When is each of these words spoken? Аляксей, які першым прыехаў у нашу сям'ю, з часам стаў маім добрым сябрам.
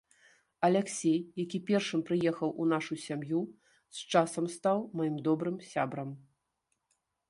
Аляксей, 0.67 1.19
які 1.43 1.59
першым 1.67 2.01
прыехаў 2.09 2.49
у 2.63 2.67
нашу 2.73 2.93
сям'ю, 3.05 3.45
з 3.99 4.11
часам 4.15 4.45
стаў 4.59 4.77
маім 5.01 5.15
добрым 5.31 5.55
сябрам. 5.75 6.09